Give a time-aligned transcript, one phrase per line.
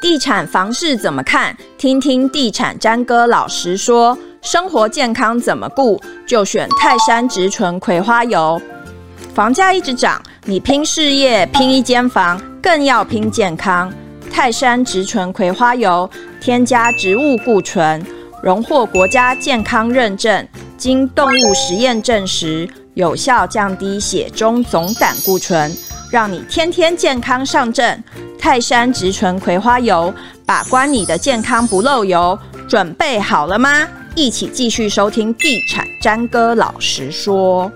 [0.00, 1.56] 地产房市怎么看？
[1.76, 4.16] 听听地产詹哥老实说。
[4.40, 6.00] 生活健康怎么顾？
[6.24, 8.60] 就选泰山植醇葵花油。
[9.34, 13.92] 房价一直涨，你拼事业、拼一间房，更要拼健康。
[14.30, 16.08] 泰山植醇葵花油，
[16.40, 18.00] 添加植物固醇，
[18.40, 20.46] 荣获国家健康认证，
[20.76, 25.76] 经动物实验证实，有效降低血中总胆固醇，
[26.10, 28.02] 让你天天健康上阵。
[28.38, 30.12] 泰山植醇葵花油，
[30.46, 32.38] 把关你的健康不漏油。
[32.66, 33.86] 准备好了吗？
[34.14, 37.70] 一起继续收听《地产詹哥老实说》。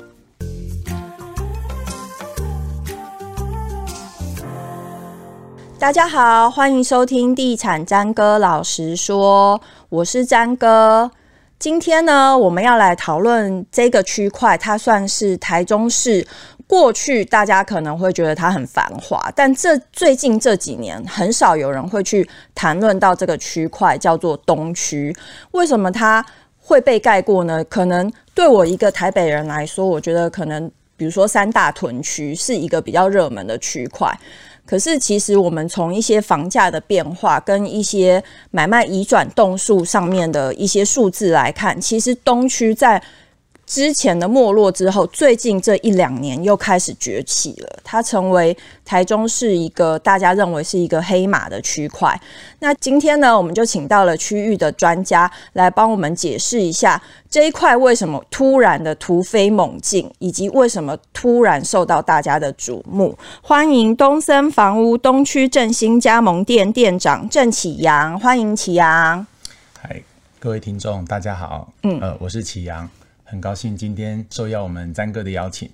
[5.79, 11.11] 大家好，欢迎收听《地产詹哥老实说》，我是詹哥。
[11.59, 16.27] 今天呢，我们要来讨论这个区块，它算是台中市。
[16.73, 25.15] 过去大家可能会觉得它很繁华，但这最近这几年很少有人会去谈论到这个区块叫做东区。
[25.51, 26.25] 为什么它
[26.59, 27.63] 会被盖过呢？
[27.65, 34.11] 可能对我一个台北人来说，我觉得可能比如说三大屯区是一个比较热门的区块。
[34.65, 43.03] 可是其实我们从一些房价的变化跟一些买卖移转栋数上面的一些数字来看，其实东区在
[43.65, 47.79] 之前的没落之后，最近这一两年又开始崛起了。
[47.83, 52.21] 它成为台中市一个大家认为是一个黑马的区块。
[52.59, 63.17] 那今天呢，我们就请到了区域的专家来帮我们解释一下这一块为什么突然的突飞猛进，以及为什么突然受到大家的瞩目。
[63.43, 69.27] 欢迎东森房屋东区振兴加盟店店长郑启阳，欢迎启阳。
[69.81, 70.03] 嗨，
[70.39, 71.73] 各位听众，大家好。
[71.85, 72.91] 嗯，呃，我是启阳。
[73.33, 75.67] 很高兴今天受邀我们詹哥的邀请，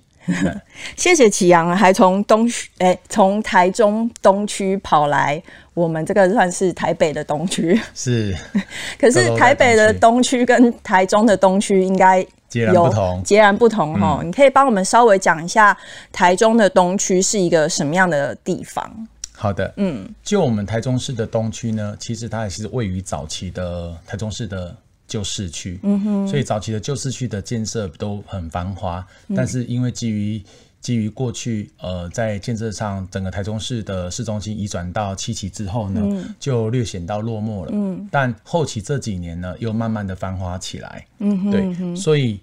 [0.95, 5.43] 谢谢启阳，还从东区哎，从台中东区跑来，
[5.73, 8.33] 我们这个算是台北的东区，是。
[8.97, 14.21] 可是台北的东区跟台中的东区应该截然不同，截然不同哈。
[14.23, 15.77] 你可以帮我们稍微讲一下
[16.13, 18.89] 台中的东区是一个什么样的地方？
[19.33, 24.73] 好的，嗯，就我们台中市的东区呢，其实它也是位于早期的台中市的。
[25.09, 30.41] 旧市区，嗯哼，所以早期的旧市区的建设都很繁华，嗯，但是因为基于
[30.79, 42.39] 基于过去呃在建设上，整个台中市的市中心移转到七期之后呢，嗯，就略显到落寞了，嗯，但后期这几年呢，又慢慢的繁华起来，嗯哼，对，所以。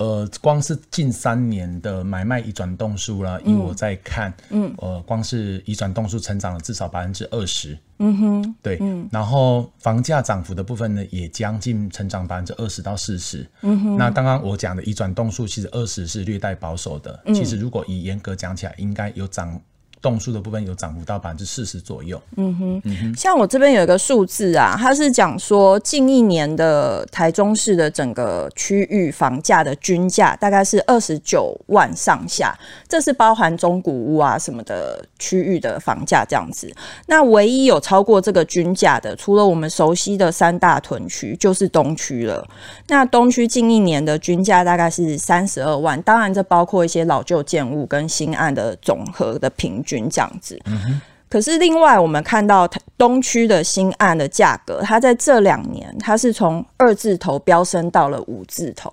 [0.00, 19.60] 呃，光是近三年的买卖移转动数啦，以我在看，嗯，呃，光是移转动数成长了至少百分之二十，嗯哼，对，嗯，然后房价涨幅的部分呢，也将近成长百分之二十到四十，嗯哼，那刚刚我讲的移转动数其实二十是略带保守的，嗯，其实如果以严格讲起来，应该有涨。
[20.02, 22.20] 栋数的部分有涨幅到百分之四十左右。
[22.36, 36.72] 嗯哼，嗯哼，像我这边有一个数字啊，它是讲说近一年的台中市的整个区域房价的均价大概是二十九万上下，这是包含中古屋啊什么的区域的房价这样子。
[37.06, 42.48] 那唯一有超过这个均价的，除了我们熟悉的三大屯区，就是东区了。
[42.88, 49.89] 那东区近一年的均价大概是三十二万，当然这包括一些老旧建物跟新案的总和的平均。
[50.10, 50.60] 这样子，
[51.28, 52.68] 可是另外我们看到
[52.98, 58.90] 东区的新案的价格，它在这两年它是从二字头飙升到了五字头，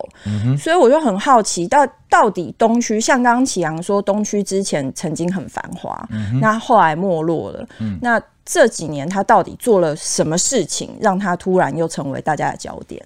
[0.57, 6.07] 所以我就很好奇，到到底东区像刚刚启阳说，东区之前曾经很繁华，
[6.39, 7.67] 那后来没落了，
[8.01, 13.03] 那这几年它到底做了什么事情，让它突然又成为大家的焦点？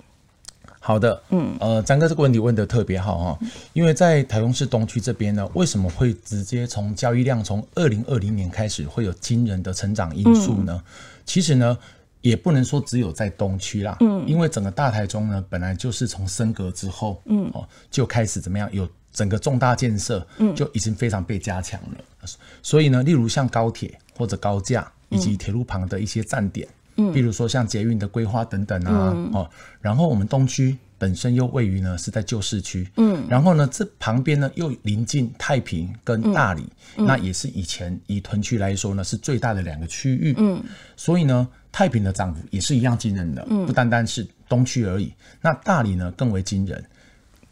[0.92, 3.40] 好的，嗯，呃，张哥这个问题问的特别好哈，
[3.72, 10.74] 因为在台中市东区这边呢，为什么会直接从交易量从二零二零年开始会有惊人的成长因素呢？
[10.76, 10.92] 嗯、
[11.26, 11.78] 其实呢，
[12.20, 22.30] 也不能说只有在东区啦，嗯，因为整个大台中呢，本来就是从升格之后，嗯，哦，就开始怎么样，有整个重大建设，嗯，就已经非常被加强了，嗯、
[22.62, 26.68] 所以呢，例如像高铁或者高架以及铁路旁的一些站点。
[27.14, 29.50] 比如说像捷运的规划等等啊，嗯、哦，
[29.80, 36.68] 然后我们东区本身又位于呢是在旧市区，嗯，然后呢这旁边呢又临近太平跟大理，
[36.98, 40.62] 嗯、那也是以前以屯区来说呢是最大的两个区域，嗯，
[40.96, 46.84] 所以呢太平的涨幅也是一样惊人的，嗯，不单单是东区而已，那大理呢更为惊人，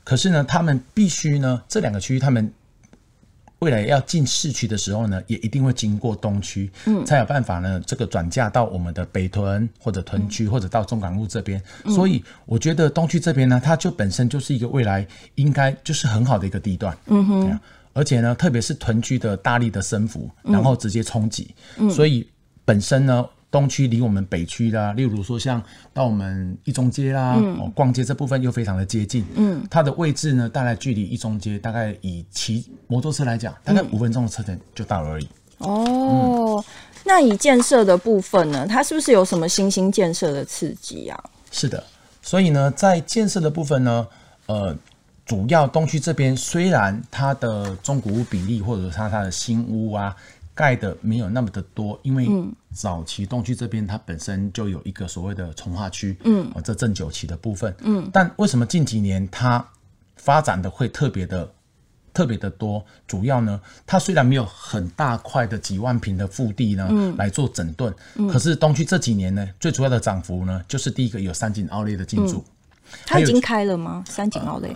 [0.04, 2.52] 可是呢他们必须呢这两个区域他们。
[3.60, 11.62] 未来要进市区的时候呢，也一定会经过东区，嗯，才有办法呢，这个转嫁到我们的北屯或者屯区，或者到中港路这边。
[11.84, 17.60] 嗯、所以我觉得东区这边呢，它就本身就是一个未来应该就是很好的一个地段，嗯哼。
[17.92, 22.26] 而且呢，特别是屯区的大力的升幅，然后直接冲击，嗯、所以
[22.64, 25.62] 本身呢，东区离我们北区啦，例如说像
[25.94, 29.26] 到我们一中街啦，嗯、哦，逛街这部分又非常的接近。
[29.36, 35.28] 嗯，它的位置呢，大概距离一中街大概以骑摩托车来讲，大概五分钟的车程就到了而已。
[35.58, 36.64] 哦，嗯、
[37.04, 41.24] 那以建设的部分呢，它是不是有什么新兴建设的刺激啊？
[41.52, 41.84] 是的，
[42.22, 44.08] 所以呢，在建设的部分呢，
[44.46, 44.78] 呃，
[45.26, 50.16] 主要东区这边虽然它的中古屋比例或者说它它的新屋啊。
[50.56, 52.28] 盖的没有那么的多，因为
[52.74, 59.66] 早期东区这边它本身就有一个所谓的从化区，嗯，这正九期的部分，嗯，但为什么近几年它
[60.16, 61.52] 发展的会特别的
[62.14, 62.86] 特别的多？
[63.08, 72.44] 主要呢，它虽然没有很大块的几万平的腹地呢，嗯，来做整顿，嗯，可是东区这几年呢，最主要的涨幅呢，就是第一个有三井奥莱的进驻，
[73.06, 74.04] 它已经开了吗？
[74.08, 74.70] 三井奥莱。
[74.70, 74.76] 呃，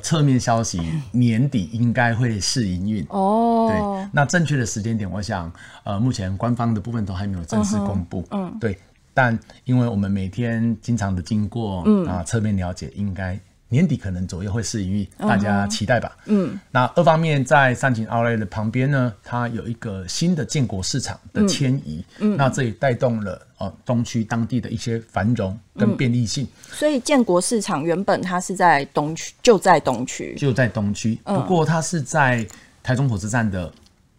[0.00, 0.80] 侧面消息，
[1.12, 3.68] 年底应该会试营运哦。
[3.68, 5.52] 对，那正确的时间点，我想，
[5.84, 8.24] 呃，目前官方的部分都还没有正式公布。
[8.30, 8.78] 嗯，对。
[9.14, 13.36] 但因为我们每天经常的经过，嗯啊，侧面了解，应该
[13.68, 16.16] 年底可能左右会试营运，大家期待吧。
[16.26, 16.58] 嗯。
[16.70, 23.40] 那二方面，在三井奥莱的旁边呢，它有一个新的建国市场的迁移，嗯，那这也带动了。
[23.58, 31.20] 呃，东区当地的一些繁荣跟便利性，嗯，所以建国市场原本它是在东区，就在东区，就在东区。
[31.24, 32.46] 不过它是在
[32.84, 33.68] 台中火车站的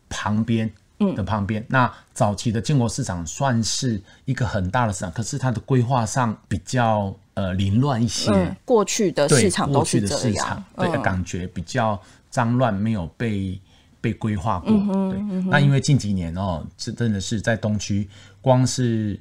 [0.10, 0.70] 旁边，
[1.00, 1.66] 嗯，的旁边。
[1.70, 8.56] 那早期的建国市场算是一个很大的市场，可是它的规划上比较呃凌乱一些，嗯。
[8.66, 12.00] 过去的市场都是这样，对，嗯，感觉比较
[12.30, 13.60] 脏乱，没有被
[14.02, 14.72] 被规划过。
[14.72, 15.20] 嗯，对。
[15.20, 18.10] 嗯，那因为近几年哦，这真的是在东区，
[18.42, 19.18] 光是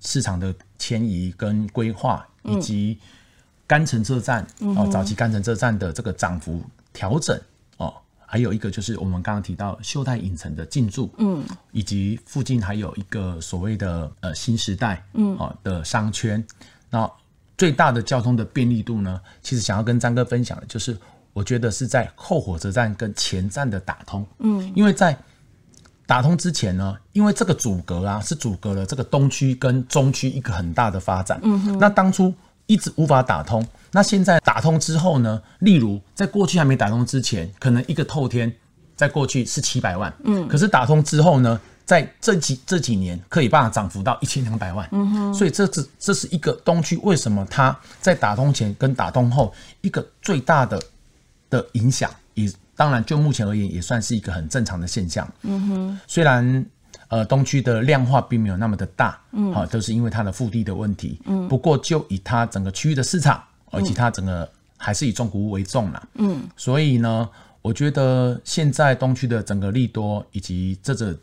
[0.00, 2.98] 市场的迁移跟规划，以及
[3.66, 6.62] 干城车站、嗯、哦，早期干城车站的这个涨幅
[6.92, 7.38] 调整
[7.78, 7.92] 哦，
[8.24, 16.44] 还有一个就是我们刚刚提到秀泰影城的进驻，嗯，以及附近还有一个所谓的呃新时代，嗯，哦的商圈。
[16.92, 17.10] 那
[17.60, 20.96] 最大的交通的便利度呢，其实想要跟张哥分享的就是，
[21.34, 25.14] 我觉得是在后火车站跟前站的打通，嗯，因为在
[26.06, 31.38] 打通之前呢，因为这个阻隔啊，是阻隔了这个东区跟中区一个很大的发展。
[31.42, 31.78] 嗯哼。
[31.78, 32.32] 那当初
[32.64, 38.50] 一直无法打通，那现在打通之后呢，例如在过去还没打通之前，可能一个透天
[38.96, 41.60] 在过去是七百万，嗯，可是打通之后呢，
[41.90, 44.88] 在这几这几年可以把它涨幅到一千两百万。
[44.92, 45.34] 嗯哼。
[45.34, 50.80] 所以这是这是一个东区为什么它在打通前跟打通后一个最大的
[51.48, 52.48] 的影响也。
[52.76, 55.30] 当然，就目前而言，也算是一个很正常的现象。
[55.42, 56.64] 嗯哼，虽然
[57.08, 61.20] 呃东区的量化并没有那么的大，嗯，好，都是因为它的腹地的问题。
[61.26, 66.02] 嗯，不过就以它整个区域的市场，而且它整个还是以中古屋为重啦。
[66.14, 67.28] 嗯，所以呢，
[67.60, 71.14] 我觉得现在东区的整个利多以及这个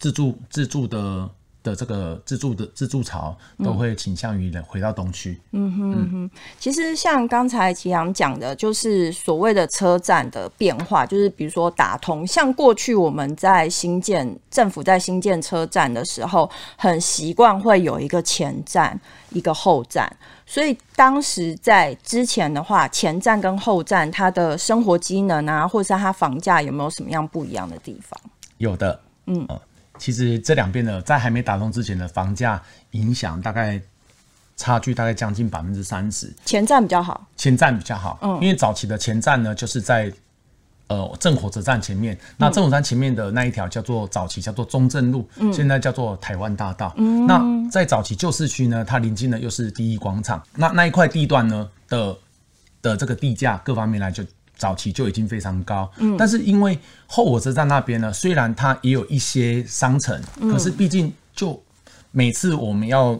[0.00, 1.30] 自助自助的。
[1.62, 5.38] 的这个自助的自助潮都会倾向于回到东区。
[5.50, 12.26] 嗯哼嗯哼，其实像刚才齐阳讲的，就是所谓的车站的变化，就是比如说打通。
[12.26, 18.98] 像过去我们在新建政府在新建车站的时候，很习惯会有一个前站
[19.28, 20.10] 一个后站，
[20.46, 28.18] 所以当时在之前的话，前站跟后站它的生活机能啊，或者是它房价有没有什么样不一样的地方？
[28.56, 29.46] 有的，嗯。
[30.00, 32.60] 其实这两边的在还没打通之前的房价
[32.92, 33.78] 影响大概
[34.56, 36.32] 差距大概将近百分之三十。
[36.46, 40.10] 前站比较好，前站比较好，嗯，因为早期的前站呢就是在
[40.88, 46.94] 呃正火车站前面，那正火车站前面的那一条叫做早期叫做中正路，嗯，现在叫做台湾大道。
[46.96, 52.16] 嗯，那在早期旧市区呢，它临近的又是第一广场，那那一块地段呢的
[52.80, 54.24] 的这个地价各方面来就。
[54.60, 61.58] 早期就已经非常高，嗯，但是因为后火车站那边呢，虽然它也有一些商城，嗯，可是毕竟就
[62.10, 63.18] 每次我们要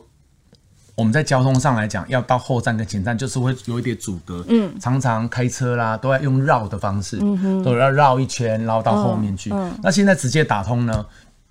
[0.94, 11.06] 我们在交通上来讲，要到后站跟前站，就是会有一点阻隔，嗯，常常开车啦都要用绕的方式，嗯哼，都要绕一圈，绕到后面去，嗯，那现在直接打通呢，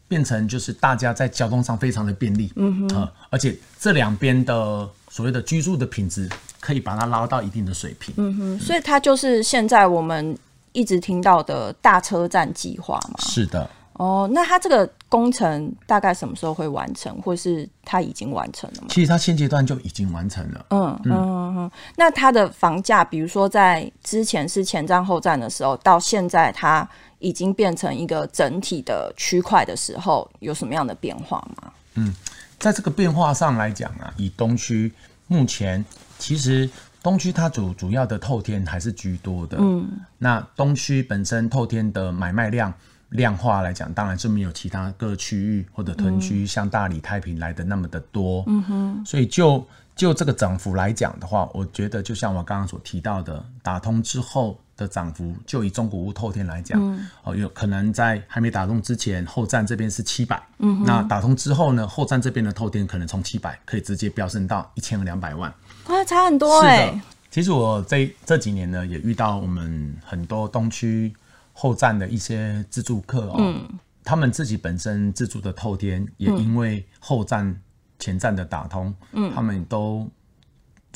[0.08, 6.30] 变成就是大家在交通上非常的便利，嗯哼，呃，而且这两边的所谓的居住的品质。
[6.62, 8.14] 可以把它捞到一定的水平。
[8.18, 10.38] 嗯哼，所以它就是现在我们
[10.74, 13.16] 一直听到的大车站计划嘛。
[13.20, 13.68] 是的。
[13.94, 18.88] 哦，那它这个工程大概什么时候会完成，或是它已经完成了吗？
[18.90, 20.66] 其实它现阶段就已经完成了。
[20.72, 21.72] 嗯嗯嗯嗯。
[21.96, 26.86] 那它的房价，比如说在之前是前站后站的时候，到现在它
[27.20, 31.72] 已经变成一个整体的区块的时候，有什么样的变化吗？
[31.96, 32.14] 嗯，
[32.60, 34.92] 在这个变化上来讲啊，以东区
[35.28, 35.84] 目前。
[36.18, 36.70] 其实
[37.02, 42.74] 东区它主主要的透天还是居多的，嗯，那东区本身透天的买卖量，
[43.10, 48.44] 量化来讲，当然是没有其他各区域或者屯区像大理、太平来的那么的多。
[48.48, 54.60] 嗯哼，所以就就这个涨幅来讲的话，我觉得就像我刚刚所提到的，打通之后。
[54.80, 65.54] 的涨幅，就以中古屋透天来讲，嗯、哦，有可能在还没打通之前，后站这边是七百，嗯，那打通之后呢，后站这边的透天可能从七百可以直接飙升到一千两百万，
[65.90, 67.02] 哇，差很多哎、欸。
[67.30, 71.14] 其实我这这几年呢，也遇到我们很多东区
[71.60, 73.68] 后站的一些自助客哦，嗯、
[74.04, 77.62] 他们自己本身自助的透天，也因为后站
[78.00, 80.08] 前站的打通，嗯，他们都。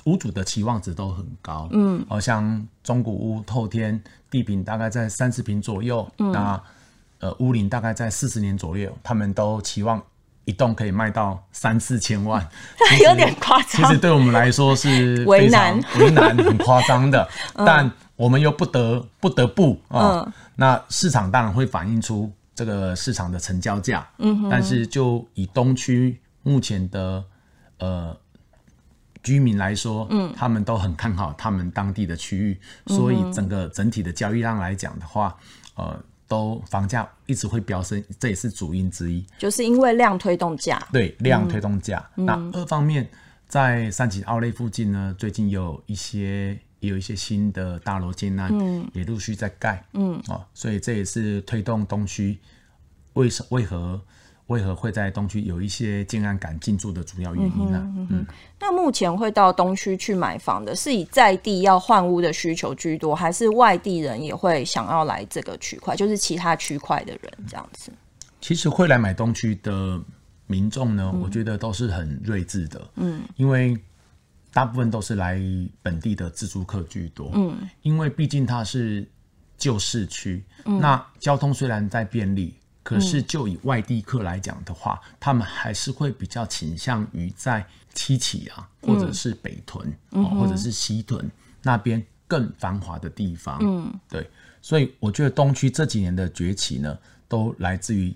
[0.05, 6.61] 屋主的期望值都很高，嗯，好像中古屋透天地坪大概在三十坪左右，嗯、那
[7.19, 10.01] 呃屋龄大概在四十年左右，他们都期望
[10.43, 12.45] 一栋可以卖到三四千万，
[13.05, 13.67] 有点夸张。
[13.69, 20.23] 其实对我们来说是非常为难、很夸张的， 嗯、但我们又不得不得不啊。
[20.25, 27.23] 嗯、那市场当然会反映出这个市场的成交价，嗯，但是就以东区目前的
[27.79, 28.17] 呃。
[29.25, 35.33] 居民来说，嗯，他们都很看好他们当地的区域，嗯、所以整个整体的交易量来讲的话，
[35.75, 39.25] 呃，都房价一直会飙升，这也是主因之一。
[39.37, 42.05] 就是因为量推动价，对，量推动价。
[42.17, 43.09] 嗯、那二方面，
[43.47, 52.37] 在三级奥莱附近呢，最近有一些也有一些新的大楼建案，嗯，也陆续在盖，嗯，哦，所以这也是推动东区
[53.13, 53.99] 为什为何？
[54.47, 57.81] 为何会在东区有一些建案敢进驻的主要原因呢？
[57.95, 58.25] 嗯，嗯，
[58.59, 65.95] 那目前会到东区去买房的，是以在地要换屋的需求居多，还是外地人也会想要来这个区块？
[65.95, 67.89] 就是其他区块的人这样子。
[68.41, 69.99] 其实会来买东区的
[70.45, 72.85] 民众呢，嗯、我觉得都是很睿智的。
[72.95, 73.79] 嗯，因为
[74.53, 75.41] 大部分都是来
[75.81, 77.31] 本地的自助客居多。
[77.33, 79.05] 嗯，因为毕竟它是
[79.57, 82.55] 旧市区，嗯、那交通虽然在便利。
[82.85, 91.31] 可是，就以外地客来讲的话，嗯、他们还是会比较倾向于在七期啊，或者是北屯，嗯、或者是西屯
[91.61, 93.57] 那边更繁华的地方。
[93.61, 94.29] 嗯，对，
[94.61, 98.13] 所以我觉得东区这几年的崛起呢，都来自于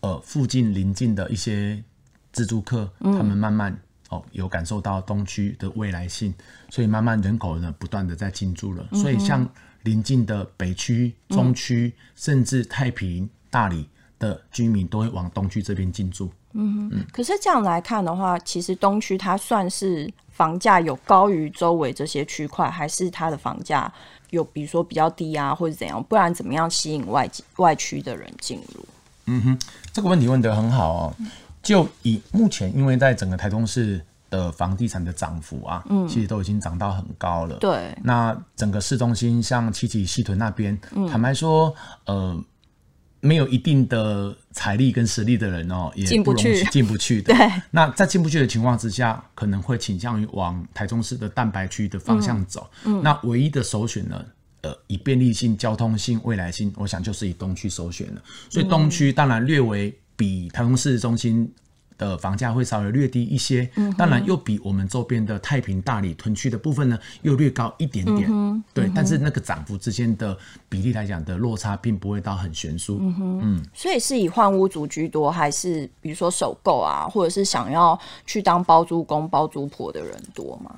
[0.00, 1.82] 呃附近邻近的一些
[2.30, 3.74] 自助客，嗯、他们慢慢
[4.08, 6.34] 哦有感受到东区的未来性，
[6.70, 8.86] 所以慢慢人口呢不断的在进驻了。
[8.90, 9.48] 嗯、所以像
[9.82, 13.28] 邻近的北区、中区，嗯、甚至太平。
[13.50, 13.88] 大理
[14.18, 16.30] 的居民都会往东区这边进驻。
[16.52, 17.06] 嗯哼。
[17.10, 23.90] 可是这样来看的话，其实东区它算是房价有高于周围这些区块，还是它的房价
[24.28, 26.04] 有比如说比较低啊，或者怎样？
[26.04, 28.84] 不然怎么样吸引外外区的人进入？
[29.24, 29.58] 嗯哼，
[29.94, 31.16] 这个问题问得很好哦。
[31.68, 37.56] 就以目前，因为在整个台中市的房地产的涨幅啊，嗯，其实都已经涨到很高了。
[37.56, 37.96] 对。
[38.02, 41.74] 那整个市中心，像七期、西屯那边，嗯、坦白说，
[42.06, 42.42] 呃。
[43.20, 47.34] 没有一定的财力跟实力的人哦，也不容易 进不去的。
[47.36, 52.70] 对，那在进不去的情况之下，可能会倾向于往台中市的蛋白区的方向走。
[52.84, 54.24] 嗯，那唯一的首选呢，
[54.60, 58.22] 呃，以便利性、交通性、未来性，我想就是以东区首选了。
[58.48, 61.50] 所以东区当然略微比台中市中心。
[61.96, 68.28] 的房价会稍微略低一些，嗯、当然又比我们周边的太平、大理、屯区的部分呢，又略高一点点。
[68.30, 72.98] 嗯嗯、对，但是那个涨幅之间的比例来讲的落差，并不会到很悬殊。
[73.00, 80.72] 嗯哼，嗯，所以是以换屋族居多，还是比如说首购啊，或者是想要去当包租公、包租婆的人多吗？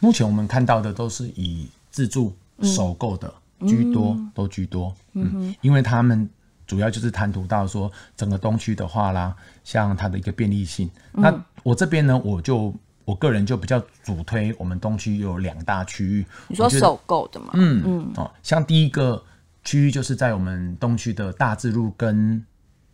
[0.00, 3.30] 目前我们看到的都是以自住首购的
[3.68, 4.90] 居多，嗯、都居多。
[5.12, 6.26] 嗯哼，因为他们。
[6.66, 10.90] 主要就是谈吐到说，整个东区的话啦，像它的一个便利性。
[11.14, 16.26] 嗯、那我这边呢，我就我个人就比较主推我们东区有两大区域。
[16.48, 17.50] 你说首购的嘛？
[17.54, 19.22] 嗯嗯哦，像第一个
[19.64, 22.44] 区域就是在我们东区的大智路跟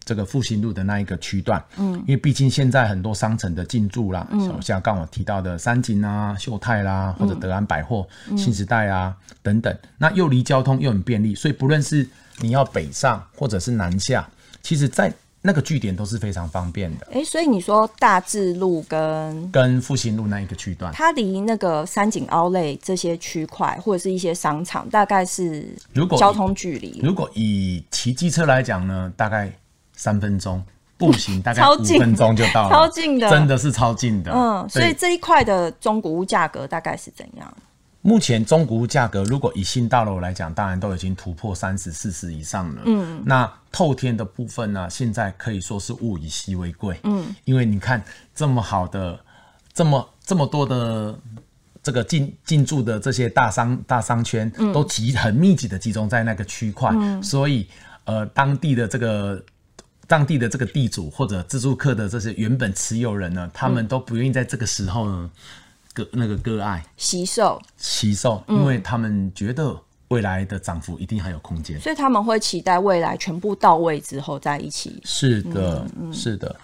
[0.05, 1.63] 这个复兴路的那一个区段。
[1.77, 14.29] 嗯，因为毕竟现在很多商城的进驻啦，嗯、像刚我提到的三井啊、秀泰啦，或者德安百货、嗯、新时代啊等等，那又离交通又很便利，所以不论是你要北上或者是南下，
[14.63, 15.13] 其实，在
[15.45, 17.07] 那个据点都是非常方便的。
[17.11, 29.53] 哎、欸，所以你说大智路跟跟复兴路那一个区段，它离那个三井奥莱这些区块或者是一些商场，大概是如果交通距离，如果以骑机车来讲呢，大概
[30.03, 30.61] 三分钟；
[30.99, 34.33] 步行大概 五分钟就到了， 超近的，真的是超近的。
[34.33, 37.57] 嗯，所以这一块的中古屋价格大概是怎样？
[38.01, 42.83] 目前中古屋价格，如果以新大楼来讲，当然都已经突破三十、四十以上了。
[42.85, 46.99] 嗯，那透天的部分呢，现在可以说是物以稀为贵。
[47.05, 48.03] 嗯，因为你看
[48.35, 49.17] 这么好的、
[49.73, 51.17] 这么这么多的
[51.81, 57.69] 这个进进驻的这些大商大商圈，都集很密集的集中在那个区块，嗯、所以
[58.03, 59.41] 呃当地的这个
[60.13, 65.31] 当地的这个地主或者自助客的这些原本持有人呢，他们都不愿意在这个时候呢
[65.95, 69.75] 割那个割爱惜售惜售，因为他们觉得
[70.09, 75.01] 未来的涨幅一定还有空间，所以他们会期待未来全部到位之后在一起。
[75.03, 76.55] 是的，嗯、是的。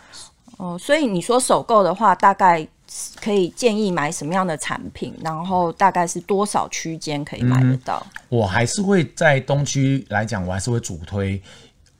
[0.58, 2.68] 哦，所以你说首购的话，大概
[3.22, 5.14] 可以建议买什么样的产品？
[5.22, 8.06] 然后大概是多少区间可以买得到？
[8.12, 11.40] 嗯，我还是会在东区来讲，我还是会主推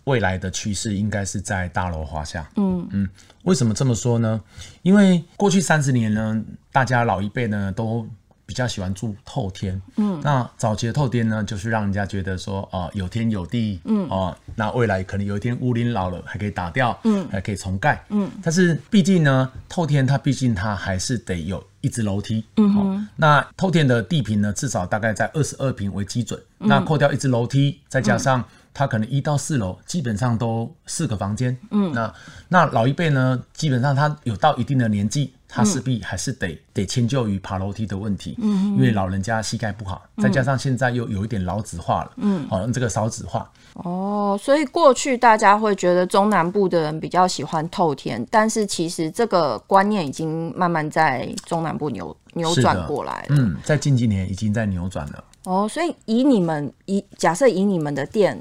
[0.09, 2.49] 未来的趋势应该是在大楼华夏。
[2.57, 2.89] 嗯。
[2.93, 3.09] 嗯，
[3.45, 4.41] 为什么这么说呢？
[4.83, 8.09] 因为过去三十年呢，大家老一辈呢都。
[8.49, 32.15] 比较喜欢住透天，嗯，那早期的透天呢，就是让人家觉得说，哦、呃，有天有地，嗯，哦、呃，那未来可能有一天屋龄老了还可以打掉，嗯，还可以重盖，嗯，但是毕竟呢，透天它毕竟它还是得有一只楼梯，嗯好、哦，那透天的地坪呢，至少大概在二十二平为基准，嗯、那扣掉一只楼梯，再加上它可能一到四楼基本上都四个房间，嗯，那
[32.49, 35.33] 那老一辈呢，基本上他有到一定的年纪。
[35.51, 43.51] 他势必还是得得迁就于爬楼梯的问题，嗯，因为老人家膝盖不好，再加上现在又有一点老子化了，嗯，好像这个少子化。
[43.73, 53.29] 哦，所以过去大家会觉得中南部的人比较喜欢透天，但是其实这个观念已经慢慢在中南部扭扭转过来了。
[53.31, 55.25] 嗯，在近几年已经在扭转了。
[55.45, 58.39] 哦，所以以你们以假设以你们的店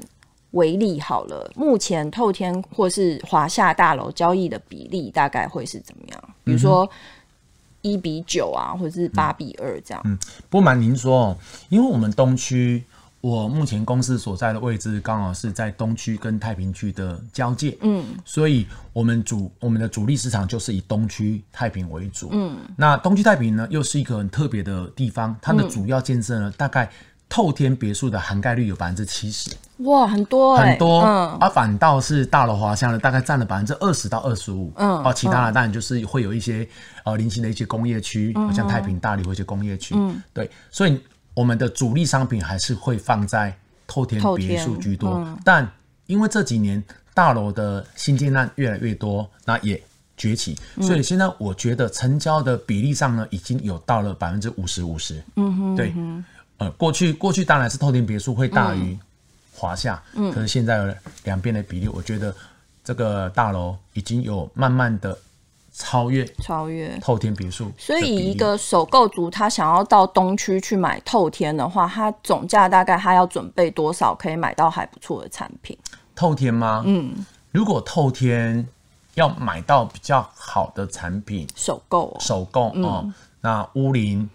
[0.58, 6.24] 为例好了，目前透天或是华夏大楼交易的比例大概会是怎么样？
[6.42, 6.88] 比如说
[7.82, 10.02] 一比九啊，或者是八比二这样。
[10.04, 10.18] 嗯，
[10.50, 11.36] 不瞒您说，
[11.68, 12.82] 因为我们东区，
[13.20, 17.78] 我目前公司所在的位置刚好是在东区跟太平区的交界。
[17.80, 22.30] 嗯，所以我们主我们的主力市场就是以东区太平为主。
[22.32, 26.90] 嗯，那东区太平呢，又是一个很特别的地方，它的主要建设呢，大概。
[27.28, 36.66] 透天别墅的涵盖率有百分之七十，哇，很多、欸、很多，嗯，而反倒是大楼华厦呢，大概占了百分之二十到二十五，嗯，哦，其他的当然就是会有一些
[37.04, 40.98] 呃零星的一些工业区，嗯、像太平、大里或一些工业区，嗯，对，所以
[41.34, 43.54] 我们的主力商品还是会放在
[43.86, 45.70] 透天别墅居多，嗯、但
[46.06, 49.80] 因为这几年大楼的新建案越来越多，那也
[50.16, 55.92] 崛起，所以现在我觉得成交的比例上呢，已经有到了百分之五十五十，嗯哼，对。
[56.58, 58.98] 呃，过去过去当然是透天别墅会大于
[59.54, 60.92] 华夏，嗯，可是现在
[61.22, 62.34] 两边的比例，我觉得
[62.82, 65.16] 这个大楼已经有慢慢的
[65.72, 67.70] 超越超越透天别墅。
[67.78, 75.78] 所以一个首购族他想要到东区去买透天的话，他总价大概他要准备多少可以买到还不错的产品？
[76.16, 76.82] 透天吗？
[76.84, 78.66] 嗯，如果透天
[79.14, 83.08] 要买到比较好的产品，首购首购哦，
[83.40, 84.28] 那屋龄。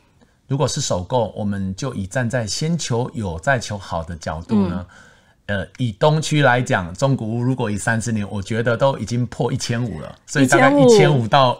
[0.54, 4.86] 如果是首购，我们就以站在先求有再求好的角度呢，
[5.48, 11.60] 嗯、呃，以东区来讲，中古屋如果以三十年，我觉得都已经破一千五了，所以大概一千五到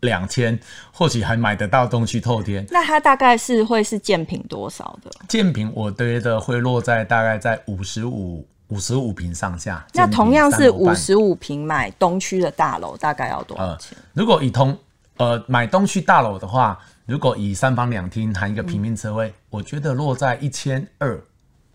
[0.00, 0.58] 两千，
[0.94, 2.66] 或许还买得到东区透天。
[2.70, 5.10] 那它大概是会是建平多少的？
[5.28, 9.86] 建平我觉得会落在大概在五十五五十五平上下。
[9.92, 13.94] 那同样是五十五平买东区的大楼，大概要多少钱？
[13.98, 14.74] 呃、如果以同
[15.22, 16.78] 呃买东区大楼的话。
[17.04, 21.20] 如果以三房两厅含一个平面车位，嗯、我觉得落在一千二、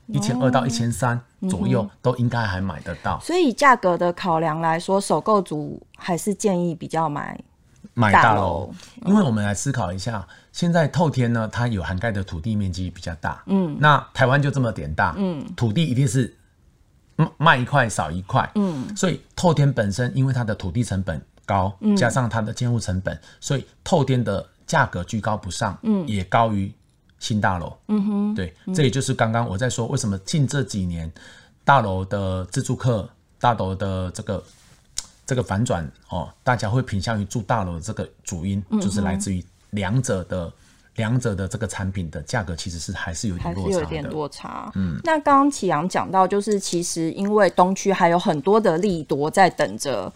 [0.07, 3.19] 一千二到一千三左右，都应该还买得到。
[3.19, 7.37] 所以价格的考量来说，首购族还是建议比较买
[7.93, 8.71] 买大楼，
[9.05, 13.43] 因为我们来思考一下，现在透天呢，它有涵盖的土地面积比较大。
[13.47, 16.33] 嗯，那台湾就这么点大，嗯，土地一定是
[17.37, 18.49] 卖一块少一块。
[18.55, 24.47] 嗯，所以透天本身因为它的土地成本高，加上它的建物成本，所以透天的。
[24.67, 26.69] 价格居高不上，嗯，也高于
[27.19, 31.09] 新大楼，嗯哼，对，这也就是刚刚我在说，为什么近这几年
[31.63, 34.43] 大楼的自住客、大楼的这个
[35.25, 40.51] 这个反转哦，大家会偏向于住大楼的这个主因，就是来自于两者的
[40.95, 44.71] 两者的这个产品的价格其实是还是有点落差的，还是有点落差。
[44.75, 50.11] 嗯，那刚刚启阳讲到，就是其实因为东区还有很多的利多在等着。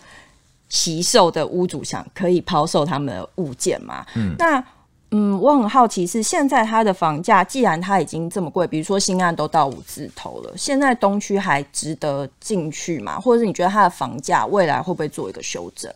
[0.71, 4.05] 惜售的屋主想可以抛售他们的物件嘛？
[4.15, 4.63] 嗯，那
[5.11, 13.19] 嗯，我很好奇是现在它的房价，既然它已经这么贵，比如说新案都到五字头了，现在东区还值得进去吗？
[13.19, 15.93] 或者是你觉得它的房价未来会不会做一个修正？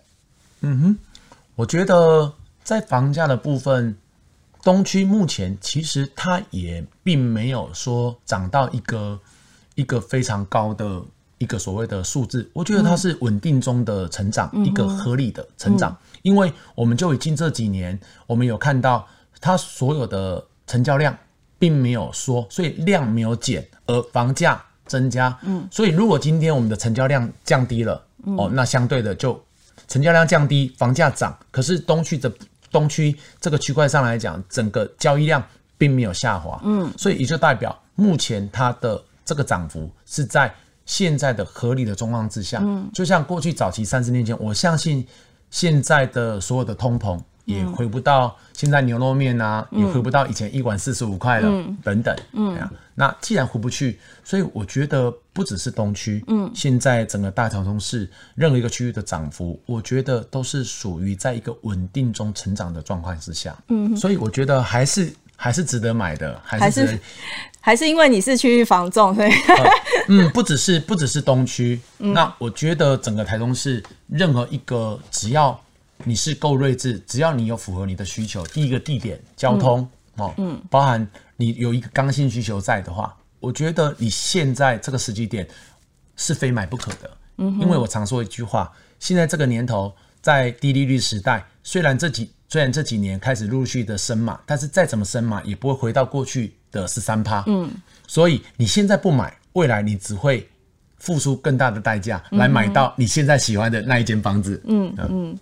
[0.59, 0.97] 嗯哼，
[1.55, 3.95] 我觉得在房价的部分，
[4.61, 9.17] 东区目前其实它也并没有说涨到一个
[9.75, 11.01] 一个非常高的。
[11.37, 15.91] 一个所谓的数字，我觉得它是稳定中的成长，嗯、一个合理的成长。
[15.91, 19.05] 嗯、因为我们就已经这几年，我们有看到
[19.41, 21.15] 它所有的成交量
[21.59, 25.37] 并没有缩，所以量没有减，而房价增加。
[25.43, 29.39] 嗯，所以如果今天我们的成交量降低了，嗯、哦，那相对的就
[29.87, 32.31] 成交量降低，房价涨，可是东区的
[32.71, 35.43] 东区这个区块上来讲，整个交易量
[35.77, 36.61] 并没有下滑。
[36.63, 40.53] 嗯，所以也就代表目前它的这个涨幅是在
[40.85, 42.59] 现在的合理的状况之下。
[42.61, 45.05] 嗯，就像过去早期三十年前，我相信
[45.49, 47.19] 现在的所有的通膨。
[47.45, 52.15] 也回不到现在牛肉面啊，嗯、也回不到以前一碗四十五块了，嗯、等等。
[52.31, 52.57] 嗯，
[52.95, 63.55] 那既然回不去，所以我觉得不只是东区，嗯，现在整个大台中市任何一个区域的涨幅，我觉得都是属于在一个稳定中成长的状况之下。
[63.67, 66.99] 嗯，所以我觉得还是还是值得买的，还是
[67.59, 69.69] 还是，因为你是区域房仲，所以、呃、
[70.09, 75.59] 嗯，不只是 不只是东区，嗯、那我觉得整个台中市任何一个只要。
[76.03, 79.79] 你是够睿智，只要你有符合你的需求，第一个地点、交通，
[80.17, 85.47] 嗯、哦，嗯，包含你有一个刚性需求在的话，我觉得你现在这个时机点
[86.17, 87.09] 是非买不可的。
[87.37, 88.69] 嗯，因为我常说一句话，
[88.99, 97.43] 现在这个年头在低利率时代，虽然这几虽然这几年开始陆续的升码，但是再怎么升码也不会回到过去的十三趴。
[97.47, 97.69] 嗯，
[98.07, 100.47] 所以你现在不买，未来你只会
[100.97, 104.61] 付出更大的代价来买到你现在喜欢的那一间房子。
[104.67, 105.07] 嗯嗯。
[105.11, 105.39] 嗯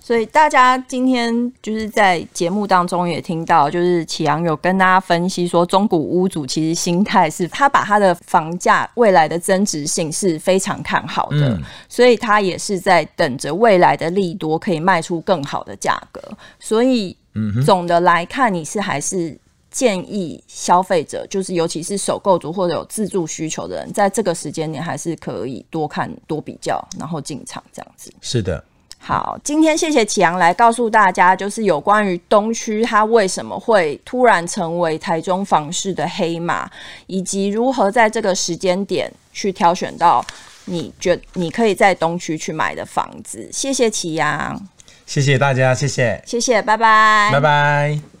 [0.00, 16.22] 所以大家今天就是在节目当中也听到，就是启阳有跟大家分析说，中古屋主其实心态是他把他的房价未来的增值性是非常看好的，嗯、所以他也是在等着未来的利多可以卖出更好的价格。
[16.60, 17.16] 所以，
[17.64, 19.36] 总的来看，你是还是
[19.72, 28.12] 建议消费者，就是尤其是首购族或者有自住需求的人，在这个时间点还是可以多看多比较，然后进场这样子。
[28.20, 28.62] 是的。
[29.06, 36.68] 好，今天谢谢启阳来告诉大家，就是有关于东区它为什么会突然成为台中房市的黑马，
[37.06, 40.26] 以及如何在这个时间点去挑选到
[40.64, 43.48] 你觉你可以在东区去买的房子。
[43.52, 44.60] 谢谢启阳，
[45.06, 48.15] 谢谢大家，谢谢，谢谢，拜拜，拜拜。